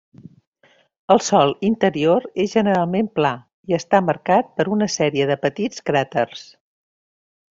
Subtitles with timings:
[1.15, 3.33] El sòl interior és generalment pla,
[3.73, 6.43] i està marcat per una sèrie de petits cràters.